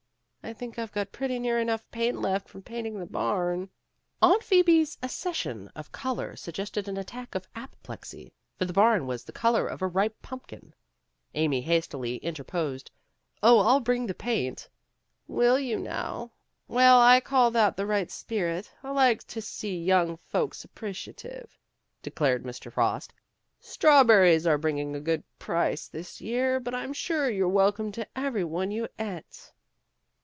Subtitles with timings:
[0.51, 3.69] ''"I think I've got pretty near enough paint left from painting the barn"
[4.23, 9.31] Aunt Phoebe's accession of color suggested an attack of apoplexy, for the barn was the
[9.31, 10.73] color of a ripe pumpkin.
[11.35, 12.89] Amy hastily inter posed,
[13.43, 14.67] "Oh, I'll bring the paint."
[15.27, 16.31] "Will you now?
[16.67, 18.71] Well, I call that the right spirit.
[18.83, 21.57] I like to see young folks appreciative,"
[22.01, 22.71] declared Mr.
[22.73, 23.13] Frost.
[23.59, 28.07] "Strawberries are bring ing a good price this year, but I'm sure you're welcome to
[28.17, 29.51] every one you et."